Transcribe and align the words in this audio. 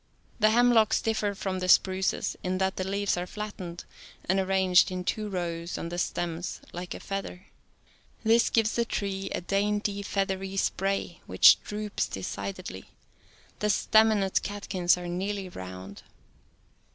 The 0.39 0.49
hemlocks 0.49 0.99
differ 0.99 1.35
from 1.35 1.59
the 1.59 1.69
spruces 1.69 2.35
in 2.43 2.57
that 2.57 2.75
the 2.75 2.83
leaves 2.87 3.17
are 3.17 3.27
flattened 3.27 3.85
and 4.25 4.39
arranged 4.39 4.89
in 4.89 5.03
two 5.03 5.29
rows 5.29 5.77
on 5.77 5.89
the 5.89 5.99
stems 5.99 6.59
like 6.73 6.95
a 6.95 6.99
feather 6.99 7.35
(Fig. 7.35 7.41
8.). 7.41 7.43
This 8.23 8.49
gives 8.49 8.75
the 8.75 8.83
tree 8.85 9.29
a 9.31 9.41
dainty, 9.41 10.01
feathery 10.01 10.57
spray 10.57 11.21
which 11.27 11.61
droops 11.63 12.07
decidedly. 12.07 12.85
The 13.59 13.69
staminate 13.69 14.41
catkins 14.41 14.97
are 14.97 15.07
nearly 15.07 15.49
round. 15.49 16.01